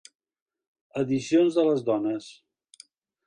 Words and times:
Edicions 1.01 1.59
de 1.59 1.65
les 1.69 1.85
dones. 1.91 2.31